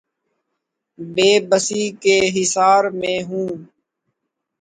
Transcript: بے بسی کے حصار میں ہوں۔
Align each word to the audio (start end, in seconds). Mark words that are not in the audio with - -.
بے 0.99 1.29
بسی 1.49 1.83
کے 2.03 2.17
حصار 2.35 2.83
میں 2.99 3.17
ہوں۔ 3.23 3.49